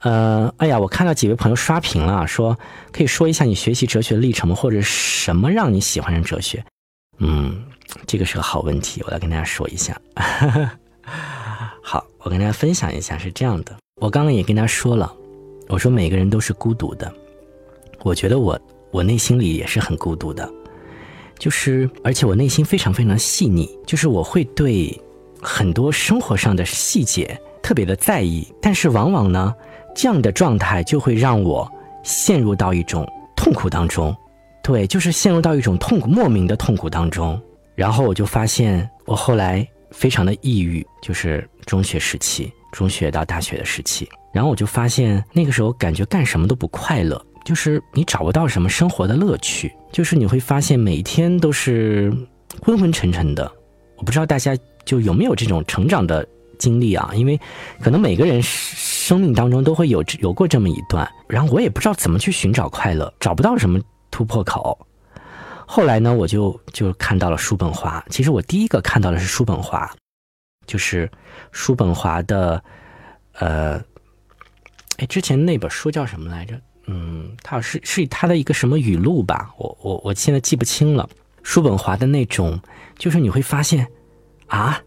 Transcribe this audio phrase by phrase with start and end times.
[0.00, 2.56] 呃，哎呀，我看到几位朋友刷屏了，说
[2.92, 4.54] 可以说一下你学习哲学的历程吗？
[4.54, 6.64] 或者什么让你喜欢上哲学？
[7.18, 7.64] 嗯，
[8.06, 10.00] 这个是个好问题，我来跟大家说一下。
[11.82, 15.12] 好，我跟大家分享一下，是这样的，我刚刚也跟大家说了，
[15.68, 17.12] 我说每个人都是孤独的，
[18.04, 18.56] 我觉得我
[18.92, 20.48] 我内心里也是很孤独的，
[21.40, 24.96] 就是而且我内心非常非常细腻，就是我会对
[25.42, 29.52] 很多生活上的细节特别的在意，但是往往呢。
[29.98, 31.68] 这样的状态就会让我
[32.04, 34.16] 陷入到一种痛苦当中，
[34.62, 37.38] 对，就是陷入到一种痛苦莫名的痛苦当中。
[37.74, 44.08] 然后我就发现，我后来非常的抑郁，就是中学时期，中学到大学的时期。
[44.32, 52.08] 然后我就发现，那个时候感觉干什么都不快乐，就是你找不到什么生活的乐趣，就是你会发现每天都是
[52.62, 53.50] 昏昏沉沉的。
[53.96, 56.24] 我不知道大家就有没有这种成长的
[56.56, 57.10] 经历啊？
[57.16, 57.36] 因为
[57.80, 58.40] 可能每个人。
[59.08, 63.80] 生命当中都会有有过这么一段，然后我也不知道怎么去寻找快乐，找不到什么
[64.10, 64.78] 突破口。
[65.66, 68.04] 后来呢，我就就看到了叔本华。
[68.10, 69.90] 其实我第一个看到的是叔本华，
[70.66, 71.10] 就是
[71.52, 72.62] 叔本华的，
[73.32, 73.82] 呃，
[74.98, 76.60] 哎，之前那本书叫什么来着？
[76.86, 79.48] 嗯，他是是他的一个什么语录吧？
[79.56, 81.08] 我我我现在记不清了。
[81.42, 82.60] 叔本华的那种，
[82.98, 83.88] 就是你会发现，
[84.48, 84.78] 啊，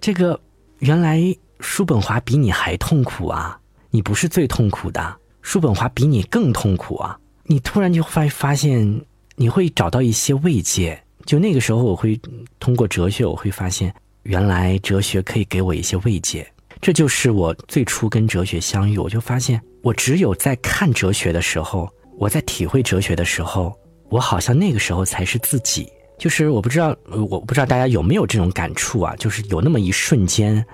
[0.00, 0.40] 这个
[0.78, 1.22] 原来。
[1.60, 3.58] 叔本华比你还痛苦啊！
[3.90, 7.18] 你不是最痛苦的，叔本华比你更痛苦啊！
[7.44, 9.04] 你突然就会发现，
[9.36, 11.02] 你会找到一些慰藉。
[11.24, 12.20] 就那个时候，我会
[12.60, 16.46] 通过哲学，我会发现，原来哲学可以给我一些慰藉。
[16.80, 23.76] 这就是我最初跟哲学相遇，我就发现，我只有在看哲学的时候，我在体会哲学的时候，
[24.10, 25.90] 我好像那个时候才是自己。
[26.18, 26.96] 就是我不知道，
[27.30, 29.14] 我不知道大家有没有这种感触啊？
[29.16, 30.64] 就是有那么一瞬间。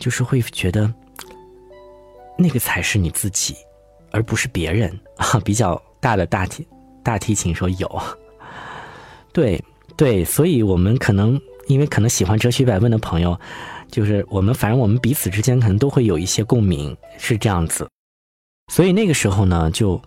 [0.00, 0.92] 就是会觉得，
[2.36, 3.54] 那个才是你自己，
[4.10, 5.38] 而不是别人啊！
[5.44, 6.66] 比较大的大提
[7.04, 8.02] 大提琴说有，
[9.30, 9.62] 对
[9.96, 13.38] 对，所以我们可能因为可能喜欢哲学百问的朋友，
[13.90, 17.86] 就是我们反正我们彼此之间可能都会有一些共鸣，是这样子。
[18.72, 20.00] 所以那个时候呢，就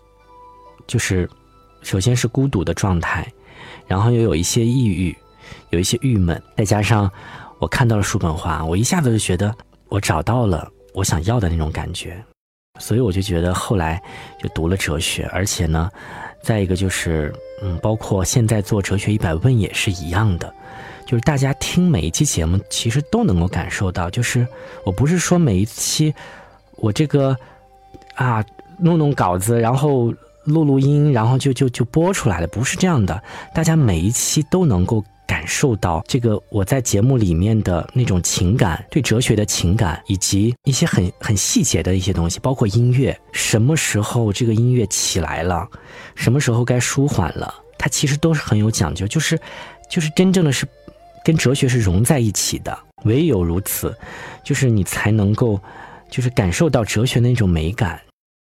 [0.88, 1.30] 就是
[1.84, 3.32] 首先是孤独的状态，
[3.86, 5.16] 然后又有一些抑郁，
[5.70, 7.12] 有一些郁闷，再加上
[7.60, 9.56] 我看到了叔本华，我一下子就觉得。
[9.94, 12.20] 我找到了我想要的那种感觉，
[12.80, 14.02] 所以我就觉得后来
[14.42, 15.88] 就读了哲学，而且呢，
[16.42, 17.32] 再一个就是，
[17.62, 20.52] 嗯，包括现在做哲学一百问也是一样的，
[21.06, 24.48] 就是大家听每一期节目，其实都能够感受到，就是
[24.84, 26.12] 我不是说每一期
[26.78, 27.38] 我这个
[28.16, 28.44] 啊
[28.80, 30.12] 弄弄稿子，然后
[30.46, 33.22] 录录音，然后就就就播出来了，不是这样的，
[33.54, 35.06] 大家每一期都能够。
[35.34, 45.68] 感受到这个我在节目里面的那种情感，对哲学的情感，以及一些很很细节的一些东西，包括音乐，什么时候这个音乐起来了，
[46.14, 49.36] 什么时候该舒缓了，它其实都是很有讲究，就是
[49.90, 50.68] 就是真正的是
[51.26, 53.92] 跟哲学是融在一起的，唯有如此，
[54.44, 55.60] 就是你才能够
[56.12, 58.00] 就是感受到哲学的那种美感，